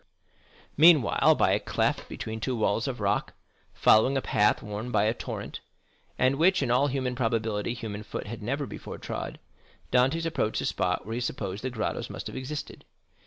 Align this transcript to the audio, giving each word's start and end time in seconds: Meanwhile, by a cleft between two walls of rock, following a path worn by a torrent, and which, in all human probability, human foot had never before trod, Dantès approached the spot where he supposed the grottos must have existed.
Meanwhile, 0.77 1.35
by 1.35 1.51
a 1.51 1.59
cleft 1.59 2.09
between 2.09 2.39
two 2.39 2.57
walls 2.57 2.87
of 2.87 2.99
rock, 2.99 3.35
following 3.71 4.17
a 4.17 4.21
path 4.23 4.63
worn 4.63 4.89
by 4.89 5.03
a 5.03 5.13
torrent, 5.13 5.59
and 6.17 6.37
which, 6.37 6.63
in 6.63 6.71
all 6.71 6.87
human 6.87 7.13
probability, 7.13 7.75
human 7.75 8.01
foot 8.01 8.25
had 8.25 8.41
never 8.41 8.65
before 8.65 8.97
trod, 8.97 9.37
Dantès 9.91 10.25
approached 10.25 10.57
the 10.57 10.65
spot 10.65 11.05
where 11.05 11.13
he 11.13 11.21
supposed 11.21 11.63
the 11.63 11.69
grottos 11.69 12.09
must 12.09 12.25
have 12.25 12.35
existed. 12.35 12.83